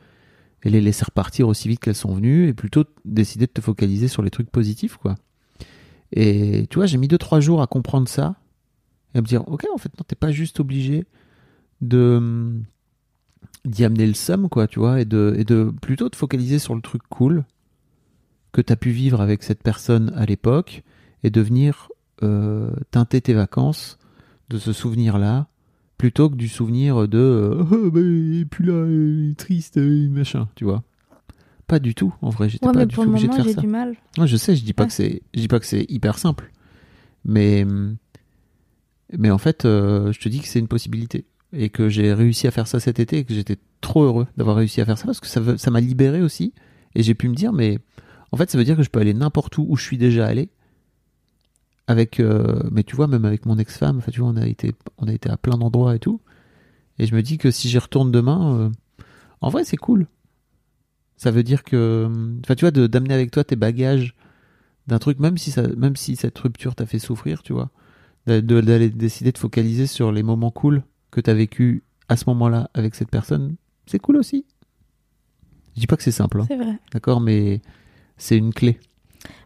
et 0.62 0.70
les 0.70 0.80
laisser 0.80 1.04
repartir 1.04 1.46
aussi 1.46 1.68
vite 1.68 1.80
qu'elles 1.80 1.94
sont 1.94 2.14
venues 2.14 2.48
et 2.48 2.54
plutôt 2.54 2.84
décider 3.04 3.46
de 3.46 3.52
te 3.52 3.60
focaliser 3.60 4.08
sur 4.08 4.22
les 4.22 4.30
trucs 4.30 4.50
positifs, 4.50 4.96
quoi. 4.96 5.16
Et 6.12 6.66
tu 6.70 6.76
vois, 6.76 6.86
j'ai 6.86 6.96
mis 6.96 7.08
2-3 7.08 7.40
jours 7.40 7.60
à 7.60 7.66
comprendre 7.66 8.08
ça 8.08 8.36
et 9.14 9.18
à 9.18 9.20
me 9.20 9.26
dire, 9.26 9.46
ok, 9.46 9.66
en 9.74 9.78
fait, 9.78 9.90
non, 9.98 10.04
t'es 10.06 10.16
pas 10.16 10.30
juste 10.30 10.58
obligé 10.60 11.04
de 11.82 12.62
d'y 13.66 13.84
amener 13.84 14.06
le 14.06 14.14
somme, 14.14 14.48
quoi, 14.48 14.66
tu 14.66 14.78
vois, 14.78 15.00
et 15.00 15.04
de, 15.04 15.34
et 15.38 15.44
de 15.44 15.72
plutôt 15.82 16.08
te 16.08 16.16
focaliser 16.16 16.58
sur 16.58 16.74
le 16.74 16.80
truc 16.80 17.02
cool 17.08 17.44
que 18.52 18.60
tu 18.60 18.72
as 18.72 18.76
pu 18.76 18.90
vivre 18.90 19.20
avec 19.20 19.42
cette 19.42 19.62
personne 19.62 20.12
à 20.16 20.24
l'époque 20.24 20.82
et 21.22 21.30
de 21.30 21.40
venir 21.40 21.88
euh, 22.22 22.70
teinter 22.90 23.20
tes 23.20 23.34
vacances 23.34 23.98
de 24.48 24.58
ce 24.58 24.72
souvenir-là 24.72 25.48
plutôt 25.98 26.30
que 26.30 26.36
du 26.36 26.48
souvenir 26.48 27.08
de 27.08 27.18
euh, 27.18 27.64
oh, 27.70 27.90
bah, 27.90 28.00
il 28.00 28.40
est 28.40 28.44
plus 28.44 28.64
là, 28.64 28.86
il 28.88 29.30
est 29.32 29.38
triste, 29.38 29.76
il 29.76 30.06
est 30.06 30.08
machin, 30.08 30.48
tu 30.54 30.64
vois. 30.64 30.82
Pas 31.66 31.78
du 31.80 31.94
tout, 31.94 32.14
en 32.22 32.30
vrai, 32.30 32.48
j'étais 32.48 32.66
Ouais, 32.66 32.72
pas 32.72 32.86
du 32.86 32.94
tout 32.94 33.00
obligé 33.02 33.26
de 33.28 33.34
faire 33.34 33.48
ça. 33.48 33.60
du 33.60 33.66
mal. 33.66 33.96
Ouais, 34.18 34.26
je 34.28 34.36
sais, 34.36 34.54
je 34.54 34.62
dis 34.64 34.72
pas 34.72 34.84
Ouais. 34.84 34.88
que 34.88 34.92
c'est, 34.94 35.22
je 35.34 35.40
dis 35.40 35.48
pas 35.48 35.58
que 35.58 35.66
c'est 35.66 35.84
hyper 35.90 36.18
simple, 36.18 36.52
mais 37.24 37.66
mais 39.16 39.30
en 39.30 39.38
fait, 39.38 39.64
euh, 39.64 40.12
je 40.12 40.20
te 40.20 40.28
dis 40.28 40.40
que 40.40 40.46
c'est 40.48 40.58
une 40.58 40.68
possibilité 40.68 41.24
et 41.56 41.70
que 41.70 41.88
j'ai 41.88 42.12
réussi 42.12 42.46
à 42.46 42.50
faire 42.50 42.66
ça 42.66 42.80
cet 42.80 43.00
été 43.00 43.18
et 43.18 43.24
que 43.24 43.34
j'étais 43.34 43.56
trop 43.80 44.04
heureux 44.04 44.26
d'avoir 44.36 44.56
réussi 44.56 44.80
à 44.80 44.84
faire 44.84 44.98
ça 44.98 45.06
parce 45.06 45.20
que 45.20 45.26
ça 45.26 45.40
veut- 45.40 45.56
ça 45.56 45.70
m'a 45.70 45.80
libéré 45.80 46.22
aussi. 46.22 46.52
Et 46.94 47.02
j'ai 47.02 47.14
pu 47.14 47.28
me 47.28 47.34
dire 47.34 47.52
mais 47.52 47.78
en 48.32 48.36
fait 48.36 48.50
ça 48.50 48.58
veut 48.58 48.64
dire 48.64 48.76
que 48.76 48.82
je 48.82 48.90
peux 48.90 49.00
aller 49.00 49.14
n'importe 49.14 49.58
où 49.58 49.66
où 49.68 49.76
je 49.76 49.82
suis 49.84 49.98
déjà 49.98 50.26
allé 50.26 50.50
avec 51.86 52.18
euh, 52.20 52.62
mais 52.72 52.82
tu 52.82 52.96
vois 52.96 53.06
même 53.06 53.24
avec 53.24 53.46
mon 53.46 53.58
ex-femme, 53.58 54.02
tu 54.10 54.20
vois 54.20 54.28
on 54.30 54.36
a 54.36 54.46
été 54.46 54.74
on 54.98 55.06
a 55.08 55.12
été 55.12 55.30
à 55.30 55.36
plein 55.36 55.56
d'endroits 55.58 55.94
et 55.94 55.98
tout. 56.00 56.20
Et 56.98 57.06
je 57.06 57.14
me 57.14 57.22
dis 57.22 57.38
que 57.38 57.50
si 57.50 57.68
j'y 57.68 57.78
retourne 57.78 58.10
demain, 58.12 58.58
euh, 58.58 58.70
en 59.40 59.50
vrai 59.50 59.64
c'est 59.64 59.76
cool. 59.76 60.06
Ça 61.16 61.30
veut 61.30 61.42
dire 61.42 61.64
que, 61.64 62.08
enfin 62.44 62.54
tu 62.54 62.64
vois, 62.66 62.70
d'amener 62.70 63.14
avec 63.14 63.30
toi 63.30 63.44
tes 63.44 63.56
bagages 63.56 64.14
d'un 64.86 64.98
truc, 64.98 65.18
même 65.18 65.38
si 65.38 65.50
ça, 65.50 65.62
même 65.76 65.96
si 65.96 66.16
cette 66.16 66.38
rupture 66.38 66.74
t'a 66.74 66.86
fait 66.86 66.98
souffrir, 66.98 67.42
tu 67.42 67.52
vois, 67.52 67.70
d'aller 68.26 68.90
décider 68.90 69.32
de 69.32 69.38
focaliser 69.38 69.86
sur 69.86 70.12
les 70.12 70.22
moments 70.22 70.50
cool 70.50 70.82
que 71.16 71.20
t'as 71.22 71.32
vécu 71.34 71.82
à 72.08 72.16
ce 72.16 72.24
moment-là 72.28 72.68
avec 72.74 72.94
cette 72.94 73.10
personne, 73.10 73.56
c'est 73.86 73.98
cool 73.98 74.16
aussi. 74.18 74.44
Je 75.74 75.80
dis 75.80 75.86
pas 75.86 75.96
que 75.96 76.02
c'est 76.02 76.10
simple, 76.12 76.40
hein, 76.40 76.44
C'est 76.46 76.56
vrai. 76.56 76.78
d'accord, 76.92 77.20
mais 77.22 77.60
c'est 78.18 78.36
une 78.36 78.52
clé. 78.52 78.78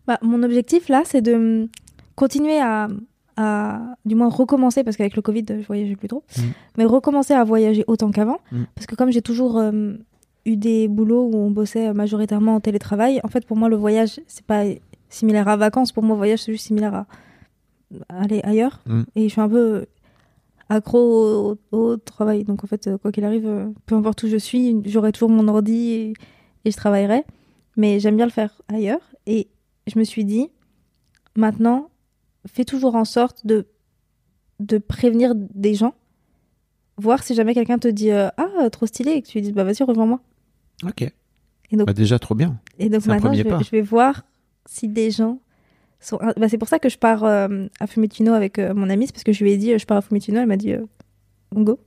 Bah, 0.07 0.19
mon 0.23 0.43
objectif 0.43 0.89
là, 0.89 1.03
c'est 1.05 1.23
de 1.23 1.35
hum, 1.35 1.69
continuer 2.17 2.59
à, 2.61 2.89
à, 3.37 3.81
du 4.05 4.15
moins 4.17 4.29
recommencer, 4.29 4.83
parce 4.85 4.97
qu'avec 4.97 5.15
le 5.17 5.23
Covid, 5.23 5.45
je 5.49 5.67
voyageais 5.67 5.97
plus 5.97 6.09
trop, 6.09 6.25
Mm. 6.37 6.43
mais 6.77 6.85
recommencer 6.87 7.35
à 7.35 7.45
voyager 7.45 7.85
autant 7.87 8.11
qu'avant. 8.11 8.41
Mm. 8.53 8.65
Parce 8.75 8.87
que 8.87 8.97
comme 8.97 9.11
j'ai 9.13 9.23
toujours 9.23 9.55
hum, 9.57 9.99
eu 10.45 10.57
des 10.57 10.89
boulots 10.89 11.31
où 11.33 11.37
on 11.37 11.51
bossait 11.53 11.93
majoritairement 11.95 12.57
en 12.57 12.61
télétravail, 12.61 13.21
en 13.23 13.29
fait, 13.29 13.47
pour 13.47 13.57
moi, 13.57 13.69
le 13.69 13.77
voyage, 13.77 14.21
c'est 14.27 14.45
pas 14.45 14.65
similaire 15.09 15.47
à 15.49 15.57
vacances. 15.57 15.93
Pour 15.93 16.03
moi, 16.03 16.17
voyage, 16.17 16.41
c'est 16.43 16.53
juste 16.53 16.67
similaire 16.67 16.95
à 16.95 17.07
aller 18.09 18.41
ailleurs. 18.43 18.81
Mm. 18.87 19.03
Et 19.17 19.23
je 19.29 19.33
suis 19.33 19.41
un 19.41 19.49
peu 19.49 19.87
accro 20.71 20.99
au, 21.53 21.59
au 21.77 21.97
travail. 21.99 22.45
Donc, 22.45 22.65
en 22.65 22.67
fait, 22.67 22.87
euh, 22.87 22.97
quoi 22.97 23.13
qu'il 23.13 23.25
arrive, 23.25 23.47
euh, 23.47 23.69
peu 23.87 23.95
importe 23.95 24.23
où 24.23 24.29
je 24.29 24.37
suis, 24.39 24.77
j'aurai 24.87 25.13
toujours 25.13 25.29
mon 25.31 25.47
ordi 25.49 25.91
et, 25.91 26.13
et 26.65 26.71
je 26.71 26.77
travaillerai. 26.77 27.25
Mais 27.77 28.01
j'aime 28.01 28.17
bien 28.17 28.25
le 28.27 28.33
faire 28.33 28.63
ailleurs. 28.69 29.01
Et 29.27 29.49
je 29.87 29.99
me 29.99 30.05
suis 30.05 30.25
dit, 30.25 30.49
maintenant, 31.37 31.91
fais 32.47 32.65
toujours 32.65 32.95
en 32.95 33.05
sorte 33.05 33.47
de, 33.47 33.67
de 34.61 34.79
prévenir 34.79 35.35
des 35.37 35.75
gens. 35.75 35.95
Voir 36.97 37.23
si 37.23 37.35
jamais 37.35 37.55
quelqu'un 37.55 37.79
te 37.79 37.89
dit 37.89 38.11
euh, 38.11 38.29
Ah, 38.37 38.69
trop 38.71 38.87
stylé, 38.87 39.13
et 39.13 39.23
que 39.23 39.27
tu 39.29 39.39
lui 39.39 39.43
dis 39.43 39.53
Bah, 39.53 39.65
vas-y, 39.65 39.83
rejoins-moi. 39.83 40.21
Ok. 40.87 41.03
Et 41.03 41.77
donc, 41.77 41.87
Bah 41.87 41.93
déjà 41.93 42.19
trop 42.19 42.35
bien. 42.35 42.59
et 42.79 42.89
donc 42.89 43.07
maintenant, 43.07 43.31
vais, 43.33 43.43
je 43.43 43.71
vais 43.71 43.81
voir 43.81 44.25
si 44.67 44.89
des 44.89 45.11
gens 45.11 45.39
sont. 46.01 46.19
Bah, 46.37 46.49
c'est 46.49 46.59
pour 46.59 46.69
ça 46.69 46.79
que 46.79 46.89
je 46.89 46.99
pars 46.99 47.25
euh, 47.25 47.67
à 47.79 47.87
Fumetuno 47.87 48.33
avec 48.33 48.59
euh, 48.59 48.75
mon 48.75 48.89
amie, 48.91 49.07
c'est 49.07 49.13
parce 49.13 49.25
que 49.25 49.33
je 49.33 49.43
lui 49.45 49.53
ai 49.53 49.57
dit 49.57 49.73
euh, 49.73 49.79
Je 49.79 49.87
pars 49.87 49.99
à 49.99 50.03
Fumetuno, 50.03 50.41
elle 50.41 50.47
m'a 50.47 50.57
dit 50.57 50.75
On 51.55 51.63
go. 51.63 51.79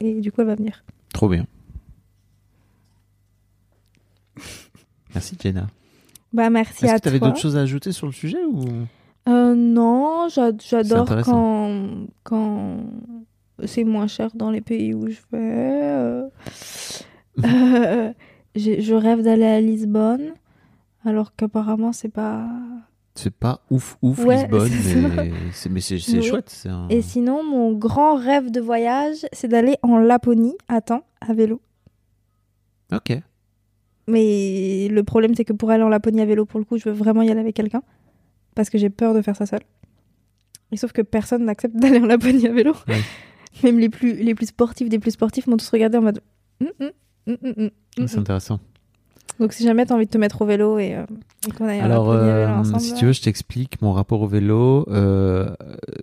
Et 0.00 0.20
du 0.20 0.32
coup, 0.32 0.40
elle 0.40 0.46
va 0.48 0.54
venir. 0.54 0.82
Trop 1.12 1.28
bien. 1.28 1.46
Merci 5.14 5.36
Jenna. 5.40 5.66
Bah, 6.32 6.48
merci 6.48 6.84
Est-ce 6.84 6.94
à 6.94 6.98
que 6.98 7.02
tu 7.02 7.08
avais 7.08 7.18
d'autres 7.18 7.38
choses 7.40 7.56
à 7.56 7.60
ajouter 7.62 7.90
sur 7.90 8.06
le 8.06 8.12
sujet 8.12 8.38
ou? 8.44 8.60
Euh, 9.28 9.54
non, 9.56 10.28
j'a- 10.28 10.52
j'adore 10.58 11.08
quand, 11.24 11.86
quand 12.22 12.76
c'est 13.64 13.82
moins 13.84 14.06
cher 14.06 14.30
dans 14.34 14.50
les 14.52 14.60
pays 14.60 14.94
où 14.94 15.08
je 15.08 15.18
vais. 15.32 15.80
euh. 15.82 16.28
Je 18.56 18.94
rêve 18.94 19.22
d'aller 19.22 19.44
à 19.44 19.60
Lisbonne, 19.60 20.32
alors 21.04 21.34
qu'apparemment 21.36 21.92
c'est 21.92 22.08
pas. 22.08 22.48
C'est 23.14 23.34
pas 23.34 23.60
ouf 23.70 23.96
ouf 24.02 24.18
Ouais, 24.24 24.42
Lisbonne, 24.42 24.70
mais 25.16 25.32
c'est 25.52 25.68
mais 25.68 25.80
c'est 25.80 25.98
c'est 25.98 26.18
Oui. 26.18 26.22
chouette. 26.22 26.62
un- 26.66 26.88
Et 26.88 27.02
sinon, 27.02 27.42
mon 27.44 27.72
grand 27.72 28.14
rêve 28.16 28.50
de 28.50 28.60
voyage, 28.60 29.26
c'est 29.32 29.48
d'aller 29.48 29.76
en 29.82 29.98
Laponie, 29.98 30.56
attends, 30.68 31.04
à 31.20 31.32
vélo. 31.34 31.60
Ok. 32.92 33.12
Mais 34.08 34.88
le 34.90 35.02
problème, 35.04 35.34
c'est 35.34 35.44
que 35.44 35.52
pour 35.52 35.70
aller 35.70 35.82
en 35.84 35.88
Laponie 35.88 36.20
à 36.20 36.24
vélo, 36.24 36.44
pour 36.46 36.58
le 36.58 36.64
coup, 36.64 36.78
je 36.78 36.88
veux 36.88 36.94
vraiment 36.94 37.22
y 37.22 37.30
aller 37.30 37.40
avec 37.40 37.54
quelqu'un. 37.54 37.82
Parce 38.54 38.68
que 38.70 38.78
j'ai 38.78 38.90
peur 38.90 39.14
de 39.14 39.22
faire 39.22 39.36
ça 39.36 39.46
seule. 39.46 39.60
Et 40.72 40.76
sauf 40.76 40.92
que 40.92 41.02
personne 41.02 41.44
n'accepte 41.44 41.76
d'aller 41.76 41.98
en 41.98 42.06
Laponie 42.06 42.46
à 42.46 42.52
vélo. 42.52 42.74
Ouais. 42.88 43.00
Même 43.62 43.78
les 43.78 43.88
plus, 43.88 44.14
les 44.14 44.34
plus 44.34 44.46
sportifs 44.46 44.88
des 44.88 44.98
plus 44.98 45.12
sportifs 45.12 45.46
m'ont 45.46 45.56
tous 45.56 45.68
regardé 45.70 45.98
en 45.98 46.02
mode. 46.02 46.20
Hum, 46.60 46.68
hum, 47.28 47.36
hum, 47.56 47.70
C'est 48.06 48.18
intéressant. 48.18 48.60
Donc 49.40 49.52
si 49.54 49.64
jamais 49.64 49.86
t'as 49.86 49.94
envie 49.94 50.04
de 50.04 50.10
te 50.10 50.18
mettre 50.18 50.42
au 50.42 50.46
vélo 50.46 50.78
et, 50.78 50.94
euh, 50.94 51.04
et 51.48 51.50
qu'on 51.50 51.66
aille 51.66 51.80
Alors, 51.80 52.12
à 52.12 52.18
vélo 52.18 52.28
euh, 52.28 52.48
ensemble. 52.48 52.80
si 52.80 52.94
tu 52.94 53.06
veux, 53.06 53.12
je 53.12 53.22
t'explique 53.22 53.80
mon 53.82 53.92
rapport 53.92 54.20
au 54.20 54.28
vélo. 54.28 54.86
Euh, 54.90 55.50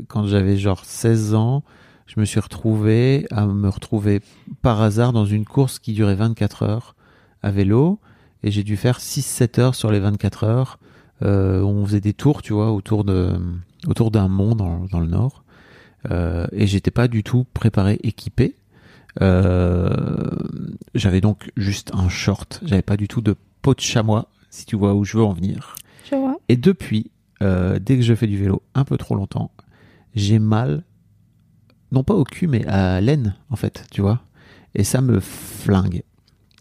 quand 0.07 0.25
j'avais 0.25 0.57
genre 0.57 0.83
16 0.83 1.35
ans, 1.35 1.63
je 2.07 2.19
me 2.19 2.25
suis 2.25 2.39
retrouvé 2.39 3.27
à 3.31 3.45
me 3.45 3.69
retrouver 3.69 4.21
par 4.61 4.81
hasard 4.81 5.13
dans 5.13 5.25
une 5.25 5.45
course 5.45 5.77
qui 5.77 5.93
durait 5.93 6.15
24 6.15 6.63
heures 6.63 6.95
à 7.43 7.51
vélo. 7.51 7.99
Et 8.43 8.51
j'ai 8.51 8.63
dû 8.63 8.75
faire 8.75 8.99
6-7 8.99 9.59
heures 9.59 9.75
sur 9.75 9.91
les 9.91 9.99
24 9.99 10.43
heures. 10.43 10.79
Euh, 11.23 11.61
on 11.61 11.85
faisait 11.85 12.01
des 12.01 12.13
tours, 12.13 12.41
tu 12.41 12.53
vois, 12.53 12.71
autour 12.71 13.03
de 13.03 13.33
autour 13.87 14.11
d'un 14.11 14.27
mont 14.27 14.55
dans, 14.55 14.85
dans 14.91 14.99
le 14.99 15.07
nord. 15.07 15.43
Euh, 16.09 16.47
et 16.51 16.67
j'étais 16.67 16.91
pas 16.91 17.07
du 17.07 17.23
tout 17.23 17.45
préparé, 17.53 17.99
équipé. 18.03 18.55
Euh, 19.21 19.89
j'avais 20.95 21.21
donc 21.21 21.51
juste 21.57 21.91
un 21.93 22.09
short. 22.09 22.61
J'avais 22.65 22.81
pas 22.81 22.97
du 22.97 23.07
tout 23.07 23.21
de 23.21 23.35
peau 23.61 23.73
de 23.73 23.79
chamois, 23.81 24.29
si 24.49 24.65
tu 24.65 24.75
vois 24.75 24.93
où 24.93 25.03
je 25.03 25.17
veux 25.17 25.23
en 25.23 25.33
venir. 25.33 25.75
Je 26.09 26.15
vois. 26.15 26.37
Et 26.49 26.57
depuis, 26.57 27.11
euh, 27.41 27.79
dès 27.79 27.95
que 27.97 28.01
je 28.03 28.13
fais 28.13 28.27
du 28.27 28.37
vélo 28.37 28.61
un 28.75 28.83
peu 28.83 28.97
trop 28.97 29.15
longtemps, 29.15 29.51
j'ai 30.15 30.39
mal, 30.39 30.83
non 31.91 32.03
pas 32.03 32.13
au 32.15 32.23
cul, 32.23 32.47
mais 32.47 32.65
à 32.67 33.01
l'aine, 33.01 33.35
en 33.49 33.55
fait, 33.55 33.85
tu 33.91 34.01
vois. 34.01 34.21
Et 34.75 34.83
ça 34.83 35.01
me 35.01 35.19
flingue. 35.19 36.03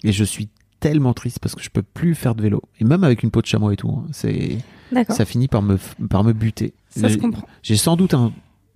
Et 0.05 0.13
je 0.13 0.25
suis 0.25 0.49
tellement 0.81 1.15
triste 1.15 1.39
parce 1.41 1.55
que 1.55 1.63
je 1.63 1.71
peux 1.71 1.83
plus 1.83 2.15
faire 2.15 2.35
de 2.35 2.43
vélo. 2.43 2.63
Et 2.81 2.85
même 2.85 3.05
avec 3.05 3.23
une 3.23 3.31
peau 3.31 3.41
de 3.41 3.47
chamois 3.47 3.73
et 3.73 3.77
tout, 3.77 3.91
hein, 3.91 4.07
c'est, 4.13 4.59
ça 5.09 5.25
finit 5.25 5.49
par 5.49 5.63
me, 5.63 5.79
par 6.09 6.23
me 6.25 6.33
buter. 6.33 6.75
Ça, 6.91 7.09
je 7.09 7.15
J'ai- 7.15 7.19
comprends. 7.19 7.47
J'ai 7.63 7.77
sans 7.77 7.97
doute 7.97 8.15
un 8.15 8.33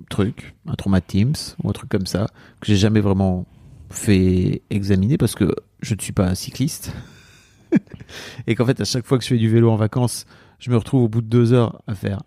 truc, 0.09 0.55
un 0.67 0.75
trauma 0.75 1.01
de 1.01 1.05
Teams 1.07 1.35
ou 1.63 1.69
un 1.69 1.73
truc 1.73 1.91
comme 1.91 2.07
ça, 2.07 2.27
que 2.61 2.67
j'ai 2.67 2.77
jamais 2.77 3.01
vraiment 3.01 3.47
fait 3.91 4.63
examiner 4.71 5.19
parce 5.19 5.35
que 5.35 5.55
je 5.83 5.95
ne 5.95 6.01
suis 6.01 6.13
pas 6.13 6.35
cycliste. 6.35 6.93
et 8.47 8.55
qu'en 8.55 8.65
fait, 8.67 8.81
à 8.81 8.85
chaque 8.85 9.05
fois 9.07 9.19
que 9.19 9.25
je 9.25 9.29
fais 9.29 9.37
du 9.39 9.49
vélo 9.49 9.71
en 9.71 9.77
vacances, 9.77 10.27
je 10.59 10.71
me 10.71 10.77
retrouve 10.77 11.03
au 11.05 11.09
bout 11.09 11.23
de 11.23 11.27
deux 11.27 11.53
heures 11.53 11.83
à 11.87 11.95
faire 11.95 12.23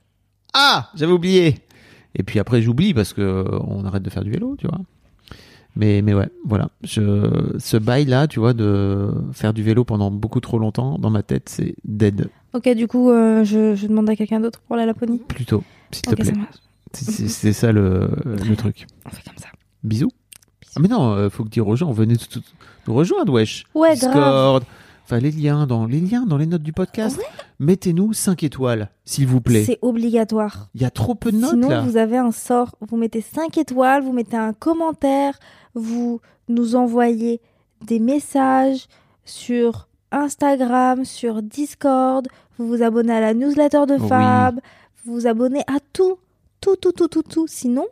Ah, 0.53 0.89
j'avais 0.95 1.11
oublié 1.11 1.59
Et 2.15 2.23
puis 2.23 2.39
après, 2.39 2.61
j'oublie 2.61 2.93
parce 2.93 3.13
que 3.13 3.21
euh, 3.21 3.59
on 3.67 3.85
arrête 3.85 4.03
de 4.03 4.09
faire 4.09 4.23
du 4.23 4.31
vélo, 4.31 4.55
tu 4.57 4.67
vois. 4.67 4.79
Mais, 5.75 6.01
mais 6.03 6.13
ouais, 6.13 6.29
voilà. 6.45 6.69
Je, 6.83 7.55
ce 7.57 7.77
bail-là, 7.77 8.27
tu 8.27 8.39
vois, 8.39 8.53
de 8.53 9.09
faire 9.31 9.53
du 9.53 9.63
vélo 9.63 9.83
pendant 9.83 10.11
beaucoup 10.11 10.39
trop 10.39 10.59
longtemps, 10.59 10.99
dans 10.99 11.09
ma 11.09 11.23
tête, 11.23 11.49
c'est 11.49 11.75
dead. 11.83 12.29
Ok, 12.53 12.69
du 12.75 12.87
coup, 12.87 13.09
euh, 13.09 13.43
je, 13.43 13.73
je 13.75 13.87
demande 13.87 14.09
à 14.09 14.15
quelqu'un 14.15 14.39
d'autre 14.39 14.61
pour 14.67 14.75
la 14.75 14.85
Laponie? 14.85 15.19
Plutôt, 15.27 15.63
s'il 15.91 16.03
te 16.03 16.15
plaît. 16.15 16.33
c'est 16.93 17.53
ça 17.53 17.71
le, 17.71 18.07
le 18.25 18.55
truc. 18.55 18.85
On 19.05 19.09
fait 19.09 19.23
comme 19.23 19.37
ça. 19.37 19.47
Bisous. 19.83 20.11
Ah 20.75 20.79
mais 20.79 20.87
non, 20.87 21.11
euh, 21.13 21.29
faut 21.29 21.43
que 21.43 21.49
dire 21.49 21.67
aux 21.67 21.75
gens, 21.75 21.91
venez 21.91 22.17
tout- 22.17 22.27
tout- 22.39 22.41
nous 22.87 22.93
rejoindre, 22.93 23.31
wesh. 23.33 23.65
Ouais, 23.75 23.93
Discord. 23.93 24.13
grave. 24.15 24.63
Enfin, 25.05 25.19
les 25.19 25.31
liens 25.31 25.67
dans 25.67 25.85
les 25.85 25.99
liens 25.99 26.25
dans 26.25 26.37
les 26.37 26.45
notes 26.45 26.63
du 26.63 26.71
podcast. 26.73 27.19
mettez-nous 27.59 28.13
5 28.13 28.43
étoiles, 28.43 28.89
s'il 29.05 29.27
vous 29.27 29.39
plaît. 29.41 29.63
C'est 29.65 29.79
obligatoire. 29.81 30.69
Il 30.75 30.81
y 30.81 30.85
a 30.85 30.89
trop 30.89 31.13
peu 31.15 31.31
de 31.31 31.37
notes 31.37 31.51
Sinon, 31.51 31.69
là. 31.69 31.81
vous 31.81 31.97
avez 31.97 32.17
un 32.17 32.31
sort. 32.31 32.75
Vous 32.81 32.97
mettez 32.97 33.21
5 33.21 33.57
étoiles, 33.57 34.03
vous 34.03 34.13
mettez 34.13 34.37
un 34.37 34.53
commentaire, 34.53 35.37
vous 35.75 36.19
nous 36.49 36.75
envoyez 36.75 37.39
des 37.85 37.99
messages 37.99 38.87
sur 39.25 39.87
Instagram, 40.11 41.05
sur 41.05 41.41
Discord, 41.41 42.27
vous 42.57 42.67
vous 42.67 42.81
abonnez 42.83 43.13
à 43.13 43.19
la 43.21 43.33
newsletter 43.33 43.85
de 43.87 43.95
Oui. 43.95 44.07
Fab, 44.07 44.59
vous 45.05 45.13
vous 45.13 45.27
abonnez 45.27 45.61
à 45.67 45.79
tout, 45.91 46.17
tout, 46.61 46.75
tout, 46.77 46.91
tout, 46.91 47.07
tout, 47.07 47.23
tout. 47.23 47.45
Sinon, 47.47 47.85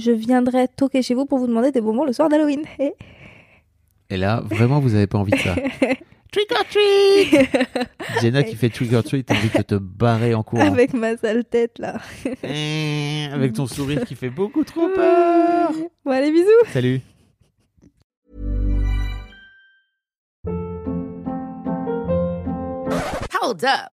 je 0.00 0.10
viendrai 0.10 0.66
toquer 0.68 1.02
chez 1.02 1.14
vous 1.14 1.26
pour 1.26 1.38
vous 1.38 1.46
demander 1.46 1.70
des 1.70 1.80
bonbons 1.80 2.04
le 2.04 2.12
soir 2.12 2.28
d'Halloween. 2.28 2.62
Et 4.10 4.16
là, 4.16 4.42
vraiment, 4.44 4.80
vous 4.80 4.94
avez 4.94 5.06
pas 5.06 5.18
envie 5.18 5.32
de 5.32 5.38
ça. 5.38 5.54
trick 6.32 6.52
or 6.52 6.64
treat 6.70 7.50
Jenna 8.20 8.42
qui 8.42 8.56
fait 8.56 8.68
trick 8.70 8.92
or 8.92 9.02
treat, 9.02 9.26
t'as 9.26 9.36
envie 9.36 9.48
de 9.48 9.62
te 9.62 9.74
barrer 9.76 10.34
en 10.34 10.42
courant. 10.42 10.66
Avec 10.66 10.94
ma 10.94 11.16
sale 11.16 11.44
tête 11.44 11.78
là. 11.78 11.98
Eh, 12.44 13.28
Avec 13.32 13.52
ton 13.52 13.66
sourire 13.66 14.04
qui 14.04 14.14
fait 14.14 14.30
beaucoup 14.30 14.64
trop 14.64 14.88
peur. 14.88 15.72
Bon, 16.04 16.10
allez, 16.10 16.30
bisous. 16.30 16.72
Salut. 16.72 17.00
Hold 23.42 23.64
up. 23.64 23.99